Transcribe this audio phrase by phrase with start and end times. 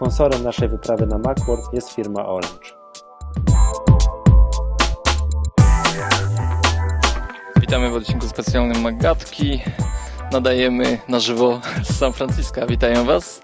[0.00, 2.70] Sponsorem naszej wyprawy na Macworld jest firma Orange.
[7.60, 9.60] Witamy w odcinku specjalnym Magatki.
[10.32, 12.66] Nadajemy na żywo z San Francisco.
[12.66, 13.42] Witają Was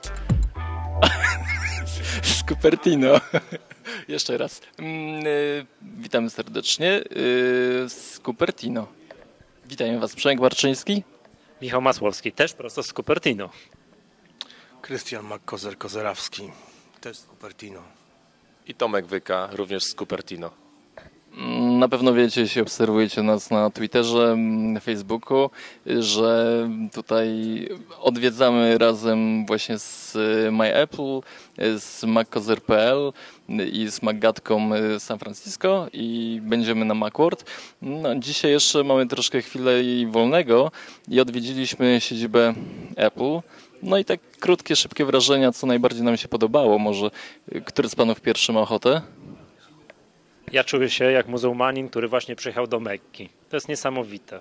[2.22, 3.20] z Cupertino.
[4.08, 4.60] Jeszcze raz.
[4.78, 7.04] Mm, y, Witamy serdecznie y,
[7.88, 8.86] z Cupertino.
[9.66, 11.04] Witają Was Przemek Barczyński.
[11.62, 13.50] Michał Masłowski, też prosto z Cupertino.
[14.86, 16.50] Krystian Makkozer-Kozerawski,
[17.00, 17.82] też z Cupertino.
[18.66, 20.65] I Tomek Wyka, również z Cupertino.
[21.78, 25.50] Na pewno wiecie, jeśli obserwujecie nas na Twitterze, mm, na Facebooku,
[25.86, 27.28] że tutaj
[28.00, 31.20] odwiedzamy razem właśnie z y, MyApple,
[31.58, 33.12] y, z MacCozer.pl
[33.72, 37.44] i z Maggatką y, San Francisco i będziemy na Macworld.
[37.82, 39.72] No, dzisiaj jeszcze mamy troszkę chwilę
[40.10, 40.70] wolnego
[41.08, 42.54] i odwiedziliśmy siedzibę
[42.96, 43.40] Apple.
[43.82, 46.78] No i tak krótkie, szybkie wrażenia, co najbardziej nam się podobało.
[46.78, 47.10] Może
[47.64, 49.02] który z panów pierwszy ma ochotę?
[50.52, 53.28] Ja czuję się jak muzułmanin, który właśnie przyjechał do Mekki.
[53.50, 54.40] To jest niesamowite.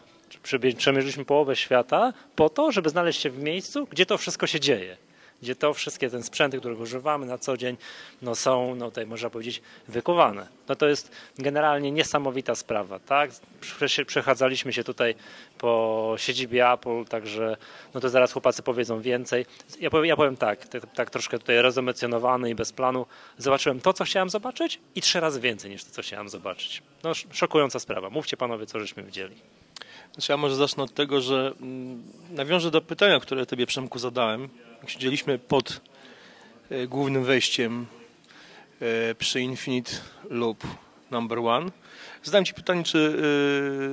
[0.78, 4.98] Przemierzyliśmy połowę świata po to, żeby znaleźć się w miejscu, gdzie to wszystko się dzieje.
[5.42, 7.78] Gdzie to wszystkie ten sprzęty, których używamy na co dzień,
[8.22, 10.48] no są, no tutaj można powiedzieć, wykuwane.
[10.70, 13.32] No to jest generalnie niesamowita sprawa, tak?
[13.62, 15.16] Prze- Przechadzaliśmy się tutaj
[15.58, 17.58] po siedzibie Apple, także
[17.94, 19.46] no to zaraz chłopacy powiedzą więcej.
[19.80, 23.06] Ja powiem, ja powiem tak, tak, tak troszkę tutaj rozemocjonowany i bez planu.
[23.38, 26.84] Zobaczyłem to, co chciałem zobaczyć i trzy razy więcej niż to, co chciałem zobaczyć.
[27.04, 28.10] No sz- szokująca sprawa.
[28.10, 29.36] Mówcie panowie, co żeśmy widzieli.
[30.16, 34.50] Znaczy ja może zacznę od tego, że mm, nawiążę do pytania, które tobie Przemku zadałem.
[34.88, 35.82] Siedzieliśmy pod
[36.70, 37.86] e, głównym wejściem
[38.82, 39.92] e, przy Infinite
[40.30, 40.64] Loop
[41.12, 41.72] number one,
[42.24, 43.18] zadałem ci pytanie, czy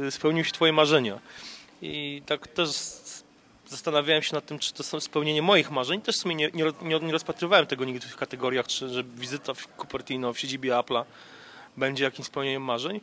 [0.06, 1.18] e, spełniły się twoje marzenia.
[1.82, 2.68] I tak też
[3.66, 6.00] zastanawiałem się nad tym, czy to są spełnienie moich marzeń.
[6.00, 9.68] Też w sumie nie, nie, nie, rozpatrywałem tego nigdy w kategoriach, czy że wizyta w
[9.80, 11.04] Cupertino, w siedzibie Apple'a
[11.76, 13.00] będzie jakimś spełnieniem marzeń,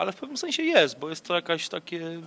[0.00, 2.20] ale w pewnym sensie jest, bo jest to jakaś takie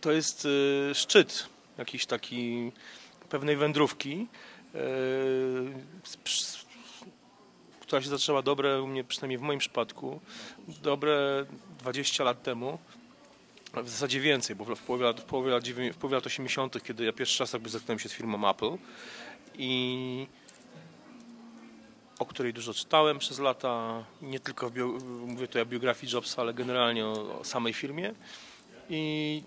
[0.00, 2.72] to jest y, szczyt jakiś taki
[3.28, 4.26] pewnej wędrówki,
[4.74, 4.78] y,
[7.80, 10.20] która się zaczęła dobre, u mnie przynajmniej w moim przypadku,
[10.68, 11.46] dobre
[11.78, 12.78] 20 lat temu.
[13.74, 17.04] W zasadzie więcej, bo w połowie lat, w połowie lat, w połowie lat 80., kiedy
[17.04, 18.76] ja pierwszy raz jakby zetknąłem się z firmą Apple
[19.54, 20.26] i
[22.20, 24.86] o której dużo czytałem przez lata, nie tylko bio,
[25.26, 28.14] mówię tutaj o biografii Jobsa, ale generalnie o, o samej firmie.
[28.90, 29.42] I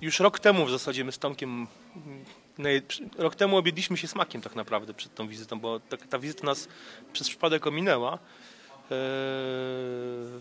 [0.00, 1.66] już rok temu w zasadzie my z Tomkiem,
[1.96, 2.82] mm,
[3.18, 6.68] rok temu objedliśmy się smakiem tak naprawdę przed tą wizytą, bo ta, ta wizyta nas
[7.12, 8.12] przez przypadek ominęła.
[8.90, 8.98] Eee,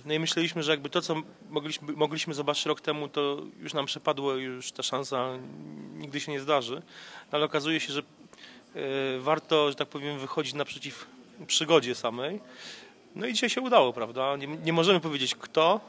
[0.05, 1.15] No i myśleliśmy, że jakby to, co
[1.49, 5.29] mogliśmy, mogliśmy zobaczyć rok temu, to już nam przepadło już ta szansa
[5.93, 6.75] nigdy się nie zdarzy.
[7.31, 8.03] No ale okazuje się, że
[9.19, 11.07] warto, że tak powiem, wychodzić naprzeciw
[11.47, 12.39] przygodzie samej.
[13.15, 14.37] No i dzisiaj się udało, prawda?
[14.37, 15.79] Nie, nie możemy powiedzieć kto,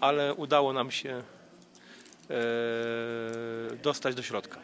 [0.00, 1.22] ale udało nam się
[2.30, 2.34] e,
[3.82, 4.60] dostać do środka.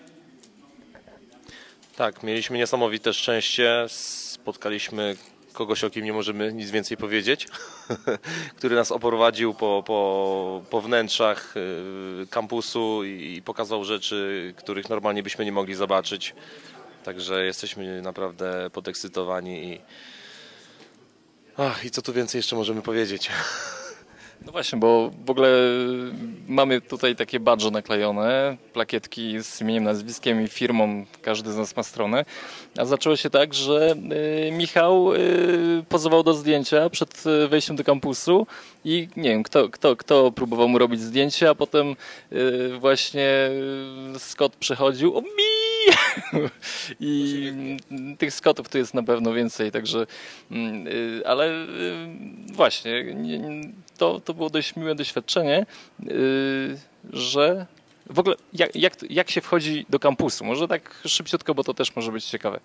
[1.97, 3.87] Tak, mieliśmy niesamowite szczęście.
[3.89, 5.17] Spotkaliśmy
[5.53, 7.49] kogoś, o kim nie możemy nic więcej powiedzieć,
[8.59, 15.45] który nas oprowadził po, po, po wnętrzach y, kampusu i pokazał rzeczy, których normalnie byśmy
[15.45, 16.35] nie mogli zobaczyć.
[17.05, 19.81] Także jesteśmy naprawdę podekscytowani i
[21.57, 23.31] Ach, i co tu więcej jeszcze możemy powiedzieć?
[24.47, 25.49] No właśnie, bo w ogóle
[26.49, 31.83] mamy tutaj takie badże naklejone, plakietki z imieniem, nazwiskiem i firmą, każdy z nas ma
[31.83, 32.25] stronę.
[32.79, 33.95] A zaczęło się tak, że
[34.49, 38.47] y, Michał y, pozował do zdjęcia przed y, wejściem do kampusu
[38.85, 41.97] i nie wiem, kto, kto, kto próbował mu robić zdjęcia, a potem
[42.81, 43.51] właśnie
[44.19, 45.54] Scott przychodził, o mi!
[47.01, 47.43] I
[47.91, 50.07] mm, tych Scottów tu jest na pewno więcej, także
[50.51, 51.67] mm, y, ale y,
[52.53, 55.67] właśnie nie, nie, to, to było dość miłe doświadczenie,
[56.11, 56.79] y,
[57.13, 57.67] że
[58.11, 60.45] w ogóle jak, jak, jak się wchodzi do kampusu?
[60.45, 62.61] Może tak szybciutko, bo to też może być ciekawe.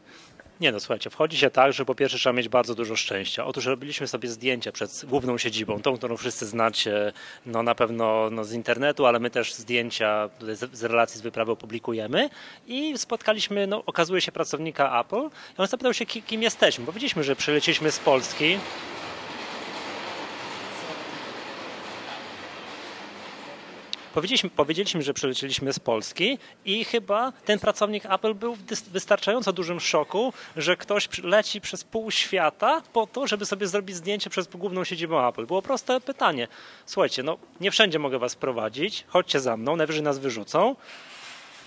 [0.62, 3.46] Nie no, słuchajcie, wchodzi się tak, że po pierwsze trzeba mieć bardzo dużo szczęścia.
[3.46, 7.14] Otóż robiliśmy sobie zdjęcia przed główną siedzibą, tą, którą wszyscy znacie,
[7.46, 11.52] no na pewno no, z internetu, ale my też zdjęcia z, z relacji z wyprawy
[11.52, 12.30] opublikujemy
[12.68, 15.22] i spotkaliśmy, no okazuje się, pracownika Apple
[15.58, 16.86] i on zapytał się, ki- kim jesteśmy.
[16.86, 18.58] Powiedzieliśmy, że przyleciliśmy z Polski.
[24.20, 29.80] Powiedzieliśmy, powiedzieliśmy, że przylecieliśmy z Polski i chyba ten pracownik Apple był w wystarczająco dużym
[29.80, 34.84] szoku, że ktoś leci przez pół świata po to, żeby sobie zrobić zdjęcie przez główną
[34.84, 35.46] siedzibę Apple.
[35.46, 36.48] Było proste pytanie.
[36.86, 40.76] Słuchajcie, no nie wszędzie mogę was prowadzić, chodźcie za mną, najwyżej nas wyrzucą.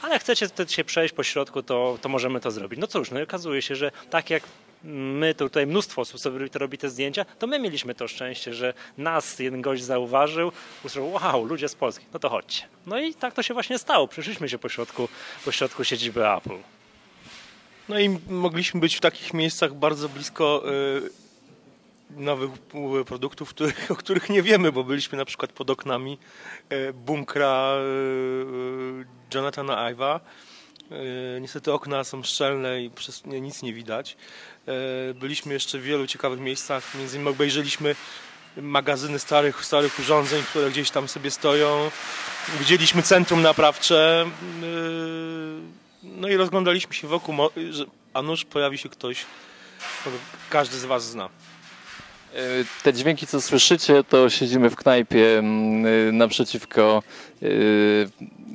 [0.02, 2.80] ale jak chcecie się przejść po środku, to, to możemy to zrobić.
[2.80, 4.42] No cóż, no i okazuje się, że tak jak
[4.84, 9.38] my tutaj mnóstwo osób sobie robi te zdjęcia, to my mieliśmy to szczęście, że nas
[9.38, 10.52] jeden gość zauważył,
[10.84, 12.64] usłyszał, wow, ludzie z Polski, no to chodźcie.
[12.86, 14.08] No i tak to się właśnie stało.
[14.08, 15.08] Przyszliśmy się po środku,
[15.44, 16.58] po środku siedziby Apple.
[17.88, 21.22] No i mogliśmy być w takich miejscach bardzo blisko y,
[22.16, 22.50] nowych
[23.06, 26.18] produktów, których, o których nie wiemy, bo byliśmy na przykład pod oknami
[26.72, 30.20] y, bunkra y, Jonathana Iva.
[31.36, 34.16] Y, niestety okna są szczelne i przez nie, nic nie widać.
[35.10, 37.96] Y, byliśmy jeszcze w wielu ciekawych miejscach, między innymi obejrzeliśmy
[38.56, 41.90] magazyny starych, starych urządzeń, które gdzieś tam sobie stoją.
[42.58, 44.26] Widzieliśmy centrum naprawcze.
[44.62, 47.34] y, no i rozglądaliśmy się wokół,
[48.14, 49.24] a nuż pojawi się ktoś,
[50.04, 50.16] kogo
[50.50, 51.28] każdy z Was zna.
[52.82, 57.02] Te dźwięki, co słyszycie, to siedzimy w knajpie mm, y, naprzeciwko
[57.42, 58.08] y,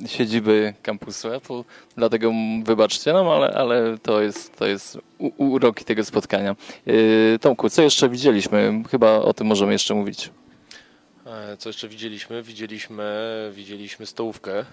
[0.06, 1.62] siedziby kampusu Apple,
[1.96, 2.32] dlatego
[2.64, 4.98] wybaczcie nam, ale, ale to jest, to jest
[5.36, 6.56] uroki tego spotkania.
[6.88, 8.82] Y, Tomku, co jeszcze widzieliśmy?
[8.90, 10.30] Chyba o tym możemy jeszcze mówić.
[11.26, 12.42] E, Co jeszcze widzieliśmy?
[12.42, 14.64] Widzieliśmy, widzieliśmy stołówkę,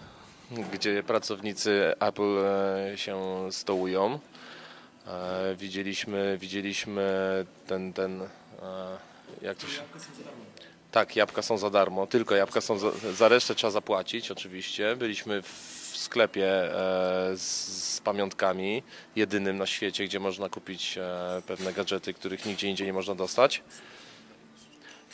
[0.73, 3.17] gdzie pracownicy Apple e, się
[3.51, 4.19] stołują.
[5.07, 7.05] E, Widzieliśmy, widzieliśmy
[7.67, 8.21] ten, ten,
[9.41, 9.81] jak to się...
[10.91, 14.95] Tak, jabłka są za darmo, tylko jabłka są za, za resztę trzeba zapłacić oczywiście.
[14.95, 18.83] Byliśmy w sklepie e, z, z pamiątkami,
[19.15, 23.63] jedynym na świecie, gdzie można kupić e, pewne gadżety, których nigdzie indziej nie można dostać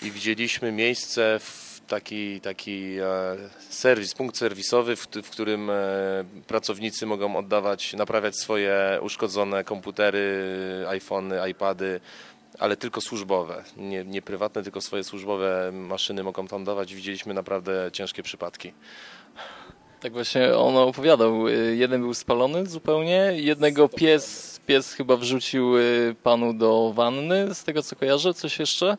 [0.02, 3.38] i widzieliśmy miejsce w taki, taki e,
[3.70, 5.74] serwis, punkt serwisowy, w, w którym e,
[6.48, 12.00] pracownicy mogą oddawać, naprawiać swoje uszkodzone komputery, iPhony, iPady,
[12.60, 16.96] ale tylko służbowe, nie, nie prywatne, tylko swoje służbowe maszyny mogą tam dawać.
[16.96, 18.74] Widzieliśmy naprawdę ciężkie przypadki.
[20.00, 21.48] Tak właśnie on opowiadał.
[21.74, 27.84] Jeden był spalony zupełnie, jednego pies, pies chyba wrzucił y, panu do wanny, z tego
[27.84, 28.34] co kojarzę.
[28.34, 28.98] Coś jeszcze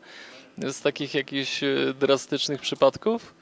[0.57, 3.35] z takich jakichś y, drastycznych przypadków?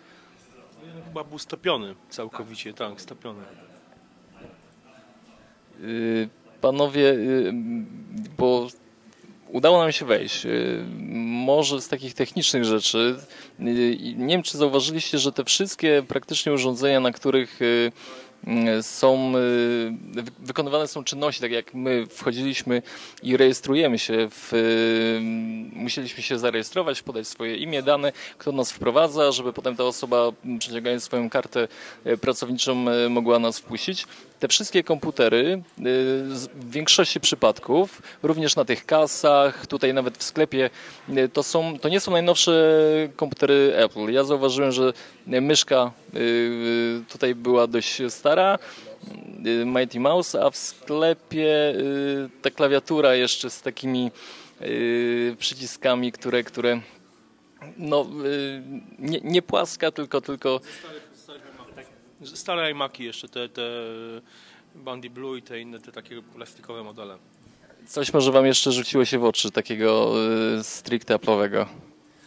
[1.06, 3.44] Chyba był stopiony całkowicie, tak, stopiony.
[5.81, 6.30] Y,
[6.62, 7.16] Panowie,
[8.38, 8.68] bo
[9.51, 10.45] udało nam się wejść.
[10.45, 10.83] Y,
[11.25, 13.15] Może z takich technicznych rzeczy.
[13.59, 13.63] y,
[14.18, 17.92] Nie wiem, czy zauważyliście, że te wszystkie praktycznie urządzenia, na których y,
[18.81, 19.31] są
[20.12, 22.81] wy- wykonywane są czynności, tak jak my wchodziliśmy
[23.24, 24.51] i rejestrujemy się w,
[25.74, 31.03] musieliśmy się zarejestrować, podać swoje imię, dane, kto nas wprowadza, żeby potem ta osoba przeciągając
[31.03, 31.68] swoją kartę
[32.21, 34.06] pracowniczą mogła nas wpuścić.
[34.41, 35.61] Te wszystkie komputery y,
[36.55, 40.69] w większości przypadków, również na tych kasach, tutaj nawet w sklepie,
[41.09, 42.79] y, to, są, to nie są najnowsze
[43.15, 44.11] komputery Apple.
[44.11, 44.93] Ja zauważyłem, że
[45.27, 48.59] myszka y, tutaj była dość stara,
[49.65, 51.75] Mighty Mouse, a w sklepie
[52.41, 54.11] ta klawiatura jeszcze z takimi
[55.38, 56.81] przyciskami, które, które
[57.77, 58.05] no,
[58.99, 60.59] nie, nie płaska, tylko, tylko
[62.25, 63.62] Stare iMaki jeszcze, te, te
[64.75, 67.18] Bandy Blue i te inne, te takie plastikowe modele.
[67.88, 70.13] coś może wam jeszcze rzuciło się w oczy takiego
[70.59, 71.65] y, stricte Apple'owego.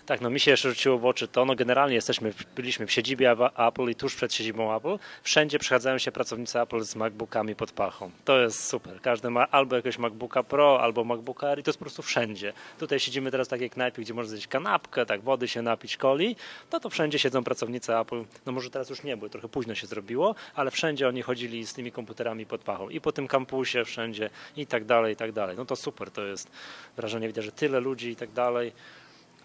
[0.07, 3.37] Tak, no mi się jeszcze rzuciło w oczy to, no generalnie jesteśmy, byliśmy w siedzibie
[3.57, 4.99] Apple i tuż przed siedzibą Apple.
[5.23, 8.11] Wszędzie przechadzają się pracownicy Apple z MacBookami pod pachą.
[8.25, 9.01] To jest super.
[9.01, 12.53] Każdy ma albo jakiegoś MacBooka Pro, albo MacBooka Air i to jest po prostu wszędzie.
[12.79, 16.37] Tutaj siedzimy teraz w takiej knajpie, gdzie można zjeść kanapkę, tak, wody się napić, coli.
[16.73, 18.25] No to wszędzie siedzą pracownicy Apple.
[18.47, 21.73] No może teraz już nie, bo trochę późno się zrobiło, ale wszędzie oni chodzili z
[21.73, 22.89] tymi komputerami pod pachą.
[22.89, 25.57] I po tym kampusie wszędzie i tak dalej, i tak dalej.
[25.57, 26.51] No to super, to jest
[26.97, 28.73] wrażenie, widzę, że tyle ludzi i tak dalej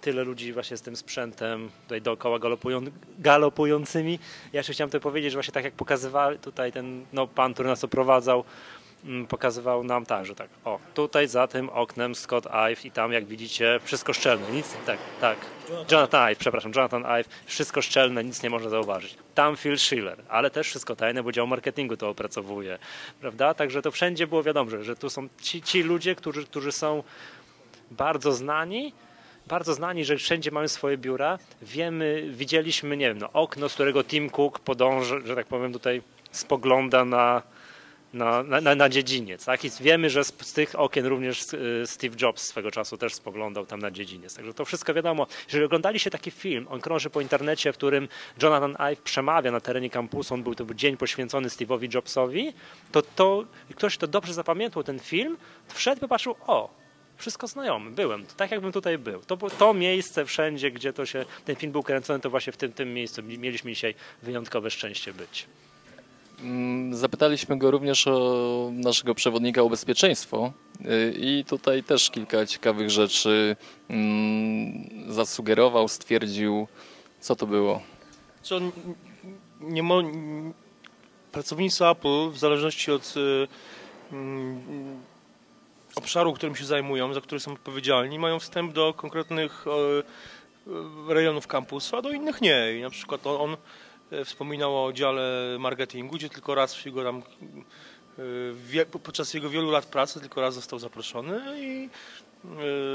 [0.01, 2.82] tyle ludzi właśnie z tym sprzętem tutaj dookoła galopują,
[3.20, 4.20] galopującymi.
[4.53, 7.70] Ja jeszcze chciałem to powiedzieć, że właśnie tak jak pokazywali tutaj ten no, pan, który
[7.70, 8.44] nas oprowadzał,
[9.06, 13.13] mm, pokazywał nam tak, że tak, o, tutaj za tym oknem Scott Ive i tam
[13.13, 15.38] jak widzicie wszystko szczelne, nic, tak, tak,
[15.91, 19.15] Jonathan Ive, przepraszam, Jonathan Ive, wszystko szczelne, nic nie można zauważyć.
[19.36, 22.79] Tam Phil Schiller, ale też wszystko tajne, bo dział marketingu to opracowuje,
[23.22, 23.53] prawda?
[23.53, 27.03] Także to wszędzie było wiadomo, że, że tu są ci, ci ludzie, którzy, którzy są
[27.91, 28.94] bardzo znani,
[29.50, 31.39] bardzo znani, że wszędzie mają swoje biura.
[31.62, 36.01] Wiemy, widzieliśmy, nie wiem, no, okno, z którego Tim Cook podąża, że tak powiem, tutaj
[36.32, 37.44] spogląda na,
[38.13, 39.46] na, na, na, na dziedziniec.
[39.46, 39.65] Tak?
[39.65, 43.65] I wiemy, że z, z tych okien również y, Steve Jobs swego czasu też spoglądał
[43.65, 44.36] tam na dziedziniec.
[44.36, 45.27] Także to wszystko wiadomo.
[45.48, 48.08] Jeżeli oglądaliście taki film, on krąży po internecie, w którym
[48.44, 52.53] Jonathan Ive przemawia na terenie kampusu, on był, to był dzień poświęcony Steve'owi Jobsowi,
[52.91, 55.38] to, to ktoś, kto dobrze zapamiętał ten film,
[55.68, 56.78] wszedł i popatrzył, o,
[57.19, 59.21] wszystko znajomy, byłem, tak jakbym tutaj był.
[59.21, 62.57] To, było- to miejsce wszędzie, gdzie to się, ten film był kręcony, to właśnie w
[62.57, 65.45] tym, tym miejscu mieliśmy dzisiaj wyjątkowe szczęście być.
[66.41, 72.89] Mm, Zapytaliśmy go również o naszego przewodnika o bezpieczeństwo y, i tutaj też kilka ciekawych
[72.89, 73.55] rzeczy
[73.89, 76.67] mm, zasugerował, stwierdził,
[77.19, 77.81] co to było.
[78.51, 78.71] On
[79.61, 80.01] nie mo...
[81.31, 83.47] Pracownicy Apple, w zależności od y,
[84.11, 84.59] mm,
[86.00, 91.98] obszaru, którym się zajmują, za który są odpowiedzialni, mają wstęp do konkretnych e, rejonów kampusu,
[91.98, 92.77] a do innych nie.
[92.77, 93.58] I na przykład on,
[94.12, 97.24] e, wspominał o dziale marketingu, gdzie tylko raz się go tam
[98.75, 101.89] e, podczas jego wielu lat pracy tylko raz został zaproszony i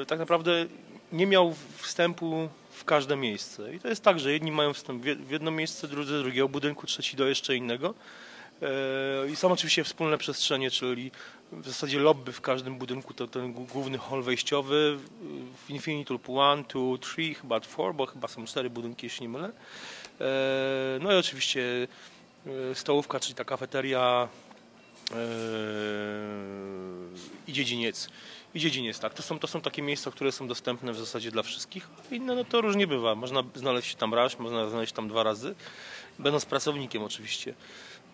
[0.02, 0.66] e, tak naprawdę
[1.12, 3.74] nie miał wstępu w każde miejsce.
[3.74, 6.48] I to jest tak, że jedni mają wstęp w w jedno miejsce, drudzy do drugiego
[6.48, 7.94] budynku, trzeci do jeszcze innego.
[8.64, 11.10] E, I są oczywiście wspólne przestrzenie, czyli
[11.52, 14.98] w zasadzie lobby w każdym budynku, to ten główny hall wejściowy
[15.66, 19.28] w Infinity Loop 1, 2, 3, chyba 4, bo chyba są cztery budynki, jeśli nie
[19.28, 19.50] mylę.
[20.20, 21.88] E, No i oczywiście
[22.46, 24.28] e, stołówka, czyli ta kafeteria
[27.46, 28.08] i dziedziniec.
[28.54, 29.14] I dziedziniec, tak.
[29.14, 31.88] To są, to są takie miejsca, które są dostępne w zasadzie dla wszystkich.
[32.10, 33.14] Inne no to różnie bywa.
[33.14, 35.54] Można znaleźć się tam raz, można znaleźć tam dwa razy,
[36.18, 37.54] będąc pracownikiem oczywiście,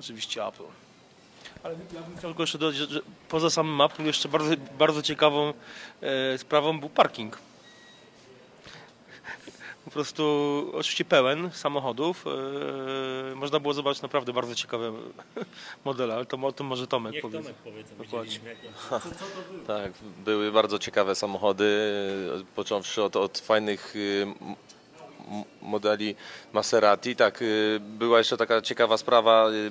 [0.01, 0.65] oczywiście Apple.
[1.63, 5.03] Ale ja bym chciał tylko jeszcze dodać, że, że poza samym Apple jeszcze bardzo, bardzo
[5.03, 5.53] ciekawą
[6.01, 7.39] e, sprawą był parking.
[9.85, 10.25] Po prostu
[10.75, 12.25] oczywiście pełen samochodów.
[13.33, 14.93] E, można było zobaczyć naprawdę bardzo ciekawe
[15.85, 17.39] modele, ale to o tym może Tomek Niech powie.
[17.39, 18.39] Tomek powie, co Dokładnie.
[18.91, 19.67] Co, co to było?
[19.67, 19.93] Tak,
[20.25, 21.65] były bardzo ciekawe samochody,
[22.41, 24.27] e, począwszy od, od fajnych y,
[25.63, 26.15] modeli
[26.53, 27.17] Maserati.
[27.17, 29.51] Tak, y, była jeszcze taka ciekawa sprawa.
[29.51, 29.71] y,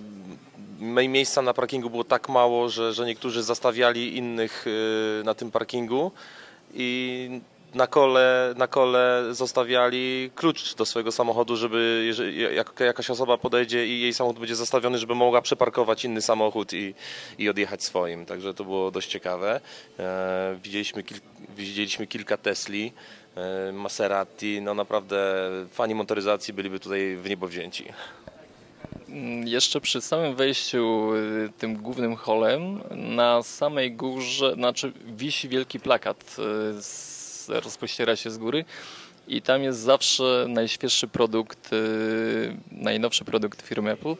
[0.79, 5.51] mie- Miejsca na parkingu było tak mało, że, że niektórzy zastawiali innych y, na tym
[5.51, 6.11] parkingu
[6.73, 7.41] i
[7.73, 12.11] na kole, na kole zostawiali klucz do swojego samochodu, żeby
[12.55, 16.93] jak jakaś osoba podejdzie i jej samochód będzie zastawiony, żeby mogła przeparkować inny samochód i,
[17.37, 18.25] i odjechać swoim.
[18.25, 19.61] Także to było dość ciekawe.
[19.99, 21.17] E, widzieliśmy, kil,
[21.57, 22.93] widzieliśmy kilka Tesli,
[23.35, 24.61] e, Maserati.
[24.61, 27.85] No naprawdę fani motoryzacji byliby tutaj w niebo wzięci.
[29.09, 35.79] Mm, Jeszcze przy samym wejściu y, tym głównym holem na samej górze, znaczy wisi wielki
[35.79, 36.35] plakat,
[36.79, 37.18] y,
[37.49, 38.65] rozpościera się z góry
[39.27, 44.15] i tam jest zawsze najświeższy produkt, y, najnowszy produkt firmy Apple.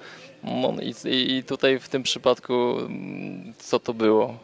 [1.05, 4.37] I, tutaj w tym przypadku mm, co to było?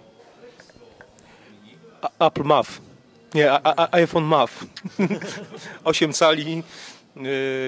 [2.20, 2.82] Apple MAF.
[3.34, 4.66] Nie, a, a, iPhone MAF.
[5.84, 6.64] 8 cali,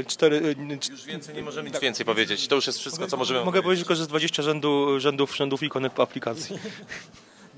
[0.07, 0.55] 4...
[0.91, 2.47] Już więcej nie możemy nic więcej powiedzieć.
[2.47, 5.63] To już jest wszystko, co możemy Mogę powiedzieć tylko, że jest 20 rzędu, rzędów, rzędów
[5.63, 6.59] ikonek po aplikacji.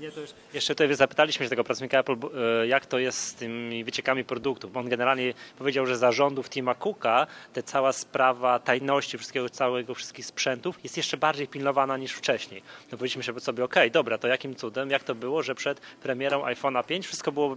[0.00, 2.16] Nie, to już jeszcze tutaj zapytaliśmy się tego pracownika Apple,
[2.62, 6.74] e, jak to jest z tymi wyciekami produktów, on generalnie powiedział, że za rządów Tima
[6.74, 12.62] Cooka ta cała sprawa tajności wszystkiego, całego, wszystkich sprzętów jest jeszcze bardziej pilnowana niż wcześniej.
[12.92, 16.84] No powiedzieliśmy sobie, okej, dobra, to jakim cudem, jak to było, że przed premierą iPhone'a
[16.84, 17.56] 5 wszystko było, e,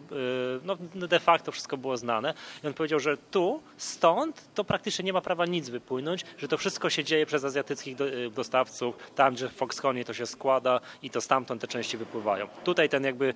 [0.95, 2.33] no de facto wszystko było znane
[2.63, 6.57] i on powiedział, że tu, stąd, to praktycznie nie ma prawa nic wypłynąć, że to
[6.57, 11.09] wszystko się dzieje przez azjatyckich e, dostawców, tam, gdzie w Foxconnie to się składa i
[11.09, 12.32] to stamtąd te części wypływają.
[12.63, 13.33] Tutaj ten jakby,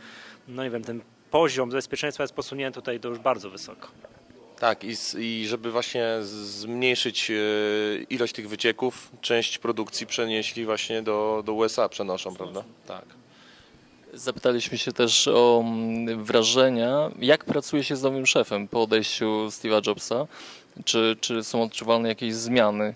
[0.47, 1.01] no nie wiem, ten
[1.31, 3.87] poziom bezpieczeństwa jest posunięty tutaj do już bardzo wysoko.
[4.59, 7.33] Tak, i, i żeby właśnie zmniejszyć e,
[8.09, 12.63] ilość tych wycieków, część produkcji przenieśli właśnie do, do USA, przenoszą, prawda?
[12.87, 13.05] Tak.
[14.13, 19.87] Zapytaliśmy się też o mm, wrażenia, jak pracuje się z nowym szefem po odejściu Steve'a
[19.87, 20.27] Jobsa,
[20.85, 22.95] czy, czy są odczuwalne jakieś zmiany.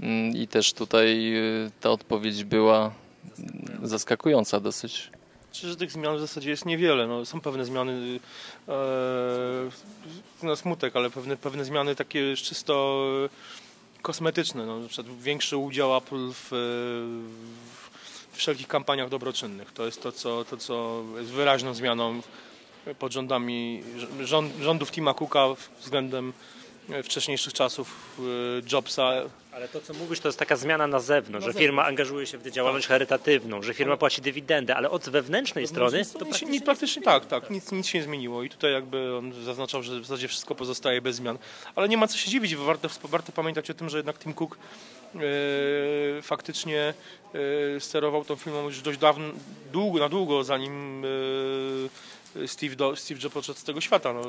[0.00, 2.92] Mm, I też tutaj y, ta odpowiedź była
[3.38, 5.10] mm, zaskakująca dosyć.
[5.50, 7.06] Myślę, że tych zmian w zasadzie jest niewiele.
[7.06, 8.20] No, są pewne zmiany
[8.68, 13.28] e, na smutek, ale pewne, pewne zmiany takie czysto e,
[14.02, 14.66] kosmetyczne.
[14.66, 16.48] No, na przykład większy udział Apple w,
[18.32, 19.72] w wszelkich kampaniach dobroczynnych.
[19.72, 22.20] To jest to, co, to, co jest wyraźną zmianą
[22.98, 23.82] pod rządami
[24.20, 25.46] rząd, rządów Tima Cooka
[25.80, 26.32] względem
[27.04, 28.22] wcześniejszych czasów e,
[28.72, 29.12] Jobsa.
[29.52, 32.50] Ale to, co mówisz, to jest taka zmiana na zewnątrz, że firma angażuje się w
[32.50, 37.02] działalność charytatywną, że firma płaci dywidendę, ale od wewnętrznej strony to To praktycznie praktycznie, praktycznie
[37.02, 37.50] tak, tak.
[37.50, 38.42] Nic, nic się nie zmieniło.
[38.42, 41.38] I tutaj jakby on zaznaczał, że w zasadzie wszystko pozostaje bez zmian.
[41.74, 44.34] Ale nie ma co się dziwić, bo warto, warto pamiętać o tym, że jednak Tim
[44.34, 44.58] Cook
[45.14, 45.18] e,
[46.22, 46.94] faktycznie
[47.76, 49.24] e, sterował tą firmą już dość dawno,
[49.72, 54.12] długo, na długo, zanim e, Steve, do, Steve Jobs odszedł z tego świata.
[54.12, 54.22] No,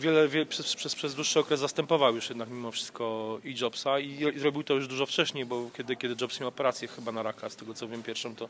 [0.00, 4.36] wiele, wie, przez, przez, przez dłuższy okres zastępował już jednak mimo wszystko i Jobsa i,
[4.36, 7.48] i zrobił to już dużo wcześniej, bo kiedy, kiedy Jobs miał operację chyba na raka,
[7.48, 8.48] z tego co wiem pierwszą, to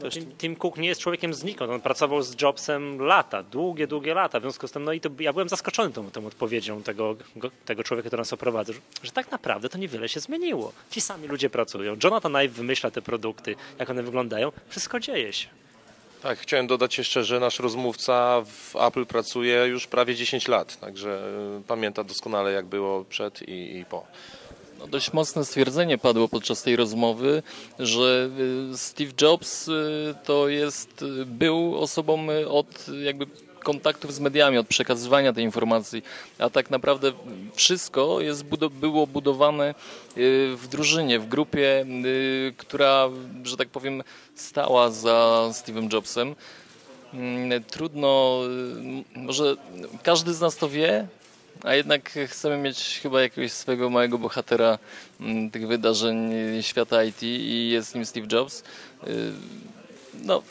[0.00, 1.70] też Tim, Tim Cook nie jest człowiekiem znikąd.
[1.70, 4.40] On pracował z Jobsem lata, długie, długie lata.
[4.40, 7.50] W związku z tym, no i to ja byłem zaskoczony tą, tą odpowiedzią tego, go,
[7.64, 10.72] tego człowieka, który nas oprowadza, że, że tak naprawdę to niewiele się zmieniło.
[10.90, 11.96] Ci sami ludzie pracują.
[12.04, 14.52] Jonathan Ive wymyśla te produkty, jak one wyglądają.
[14.68, 15.59] Wszystko dzieje się.
[16.22, 21.22] Tak, chciałem dodać jeszcze, że nasz rozmówca w Apple pracuje już prawie 10 lat, także
[21.58, 24.06] y, pamięta doskonale jak było przed i, i po.
[24.78, 27.42] No, dość mocne stwierdzenie padło podczas tej rozmowy,
[27.78, 28.30] że
[28.72, 33.26] y, Steve Jobs y, to jest, był osobą od jakby
[33.60, 36.02] kontaktów z mediami, od przekazywania tej informacji,
[36.38, 37.12] a tak naprawdę
[37.54, 43.08] wszystko jest, było budowane y, w drużynie, w grupie, y, która,
[43.44, 44.02] że tak powiem,
[44.34, 46.34] stała za Steve'em Jobsem.
[47.14, 48.40] Mm, Trudno,
[49.16, 49.56] y, może
[50.02, 51.06] każdy z nas to wie,
[51.64, 54.78] a jednak chcemy mieć chyba jakiegoś swojego małego bohatera
[55.20, 58.62] mm, tych wydarzeń świata IT i jest nim Steve Jobs.
[60.24, 60.42] No,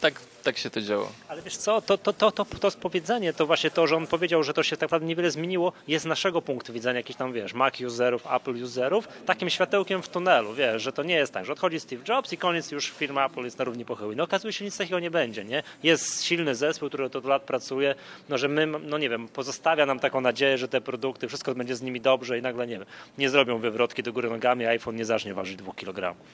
[0.00, 1.12] tak, tak się to działo.
[1.28, 4.42] Ale wiesz co, to, to, to, to, to powiedzenie, to właśnie to, że on powiedział,
[4.42, 7.54] że to się tak naprawdę niewiele zmieniło, jest z naszego punktu widzenia jakichś tam, wiesz,
[7.54, 11.52] Mac userów, Apple userów, takim światełkiem w tunelu, wiesz, że to nie jest tak, że
[11.52, 14.16] odchodzi Steve Jobs i koniec już firma Apple jest na równi pochyły.
[14.16, 15.62] No okazuje się, nic takiego nie będzie, nie?
[15.82, 17.94] Jest silny zespół, który od lat pracuje,
[18.28, 21.76] no że my, no nie wiem, pozostawia nam taką nadzieję, że te produkty, wszystko będzie
[21.76, 22.86] z nimi dobrze i nagle, nie wiem,
[23.18, 26.26] nie zrobią wywrotki do góry nogami, iPhone nie zacznie ważyć dwóch kilogramów.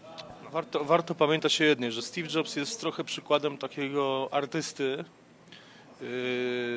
[0.52, 5.04] Warto, warto pamiętać o jednej, że Steve Jobs jest trochę przykładem takiego artysty yy,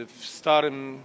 [0.05, 1.01] w starym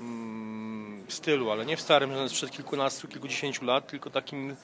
[0.00, 4.56] mm, stylu, ale nie w starym, sprzed kilkunastu, kilkudziesięciu lat, tylko takim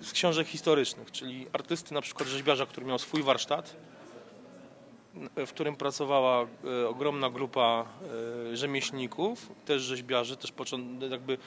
[0.00, 3.76] z książek historycznych, czyli artysty na przykład rzeźbiarza, który miał swój warsztat,
[5.36, 7.84] w którym pracowała e, ogromna grupa
[8.52, 10.52] e, rzemieślników, też rzeźbiarzy, też
[11.10, 11.38] jakby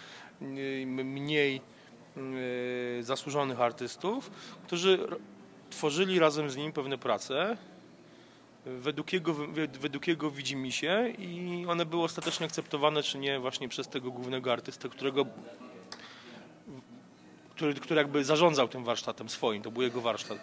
[1.04, 1.62] mniej
[3.02, 4.32] zasłużonych artystów,
[4.68, 5.08] którzy
[5.70, 7.58] tworzyli razem z nim pewne prace,
[8.66, 9.34] według jego,
[9.80, 14.90] według jego widzimisię i one były ostatecznie akceptowane czy nie właśnie przez tego głównego artystę,
[14.90, 15.26] którego
[17.56, 20.38] który, który jakby zarządzał tym warsztatem swoim, to był jego warsztat.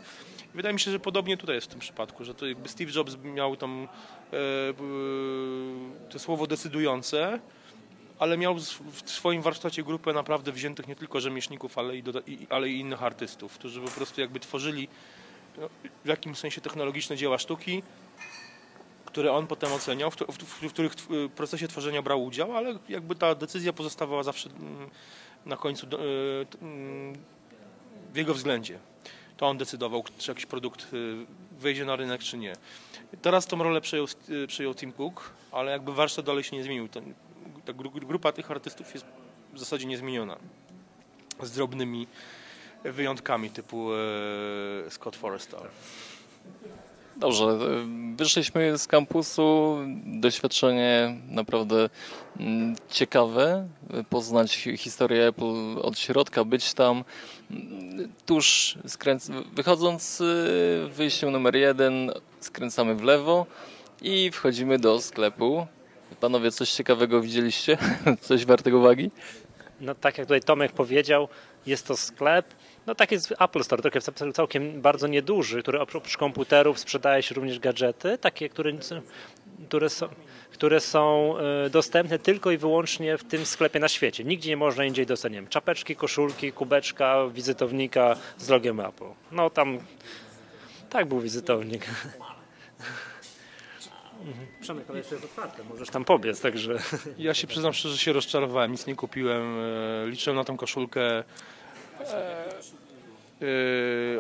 [0.55, 3.17] Wydaje mi się, że podobnie tutaj jest w tym przypadku, że to jakby Steve Jobs
[3.25, 3.89] miał tam
[4.33, 4.73] e, e,
[6.11, 7.41] to słowo decydujące,
[8.21, 8.54] ale miał
[8.93, 12.02] w swoim warsztacie grupę naprawdę wziętych nie tylko rzemieślników, ale i,
[12.50, 14.89] ale i innych artystów, którzy po prostu jakby tworzyli
[15.59, 15.69] no,
[16.04, 17.83] w jakimś sensie technologiczne dzieła sztuki,
[19.04, 22.78] które on potem oceniał, w, w, w, w których w procesie tworzenia brał udział, ale
[22.89, 24.91] jakby ta decyzja pozostawała zawsze mm,
[25.47, 25.99] na końcu do-
[26.50, 27.19] t- mm,
[28.13, 28.78] w jego względzie.
[29.37, 31.26] To on decydował, czy jakiś produkt y,
[31.59, 32.52] wejdzie na rynek, czy nie.
[33.23, 36.89] Teraz tą rolę przejął, y, przejął Tim Cook, ale jakby warsztat dalej się nie zmienił.
[37.71, 39.06] Ta gru- grupa tych artystów jest
[39.54, 40.37] w zasadzie niezmieniona.
[41.43, 42.06] Z drobnymi
[42.85, 45.63] wyjątkami typu e, Scott Forrestal.
[47.17, 51.89] Dobrze, y, wyszliśmy z kampusu, doświadczenie naprawdę
[52.41, 53.69] mm, ciekawe,
[54.11, 57.04] poznać hi- historię Apple od środka, być tam.
[58.26, 59.30] Tuż skręc...
[59.52, 63.47] wychodząc y, wyjściem numer jeden, skręcamy w lewo
[64.02, 65.67] i wchodzimy do sklepu.
[66.21, 67.79] Panowie, coś ciekawego widzieliście?
[68.21, 69.11] Coś wartego uwagi?
[69.81, 71.29] No tak jak tutaj Tomek powiedział,
[71.67, 72.47] jest to sklep,
[72.87, 77.35] no tak jest Apple Store, trochę cał- całkiem bardzo nieduży, który oprócz komputerów sprzedaje się
[77.35, 78.73] również gadżety, takie, które,
[79.69, 80.09] które są,
[80.53, 84.25] które są e, dostępne tylko i wyłącznie w tym sklepie na świecie.
[84.25, 89.09] Nigdzie nie można indziej dostać, nie wiem, czapeczki, koszulki, kubeczka, wizytownika z logiem Apple.
[89.33, 89.79] No tam,
[90.91, 91.87] tak był wizytownik.
[94.21, 94.47] Mhm.
[94.61, 96.78] Przemek, ale jeszcze jest otwarte, możesz tam pobiec, także...
[97.19, 99.56] Ja się przyznam szczerze, że się rozczarowałem, nic nie kupiłem,
[100.04, 101.02] e, liczyłem na tą koszulkę.
[101.09, 101.25] E,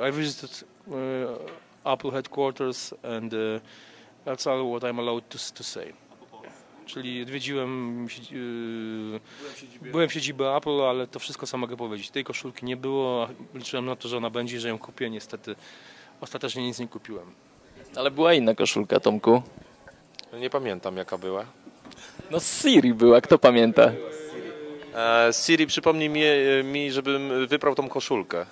[0.02, 3.60] e, I visited e, Apple headquarters and e,
[4.26, 5.92] that's all what I'm allowed to, to say.
[6.86, 8.06] Czyli odwiedziłem,
[9.82, 12.10] e, byłem w siedzibie Apple, ale to wszystko co mogę powiedzieć.
[12.10, 15.10] Tej koszulki nie było, a liczyłem na to, że ona będzie, że ją kupię.
[15.10, 15.54] Niestety
[16.20, 17.26] ostatecznie nic nie kupiłem.
[17.96, 19.42] Ale była inna koszulka, Tomku.
[20.38, 21.44] Nie pamiętam jaka była.
[22.30, 23.92] No Siri była, kto pamięta?
[24.94, 28.46] E, Siri przypomnij mi, e, mi, żebym wyprał tą koszulkę.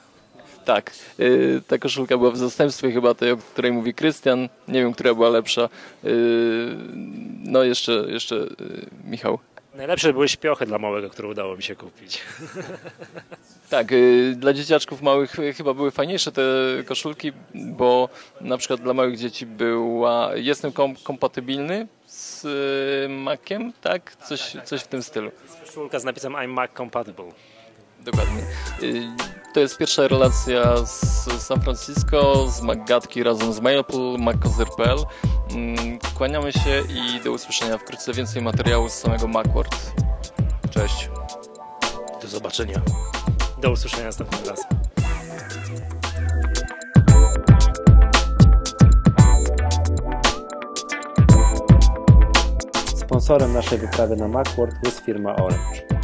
[0.64, 4.48] Tak, y, ta koszulka była w zastępstwie chyba tej, o której mówi Krystian.
[4.68, 5.68] Nie wiem, która była lepsza.
[6.04, 6.08] Y,
[7.44, 8.46] No jeszcze, jeszcze y,
[9.04, 9.38] Michał.
[9.78, 12.18] Najlepsze były śpiochy dla małego, które udało mi się kupić.
[13.70, 16.42] Tak, y, dla dzieciaczków małych y, chyba były fajniejsze te
[16.86, 18.08] koszulki, bo
[18.40, 24.16] na przykład dla małych dzieci była, jestem kom, kompatybilny z y, Maciem, tak?
[24.16, 25.30] Coś, coś w tym stylu.
[25.64, 27.32] Koszulka z napisem I'm Mac Compatible.
[28.00, 28.42] Dokładnie.
[29.54, 34.98] To jest pierwsza relacja z San Francisco, z MacGatki razem z Mailpool, MacCozer.pl.
[35.50, 39.92] Mm, Kłaniamy się i do usłyszenia wkrótce więcej materiału z samego Macworld.
[40.70, 41.10] Cześć.
[42.22, 42.80] Do zobaczenia.
[43.60, 44.66] Do usłyszenia następnym razem.
[52.96, 55.97] Sponsorem naszej wyprawy na Macworld jest firma Orange.